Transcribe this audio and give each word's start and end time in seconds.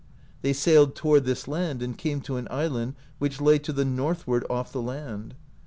They 0.41 0.51
sailed 0.53 0.95
toward 0.95 1.25
this 1.25 1.47
land, 1.47 1.83
and 1.83 1.95
came 1.95 2.21
to 2.21 2.37
an 2.37 2.47
island 2.49 2.95
which 3.19 3.39
lay 3.39 3.59
to 3.59 3.71
the 3.71 3.85
northward 3.85 4.43
off 4.49 4.71
the 4.71 4.81
land. 4.81 5.35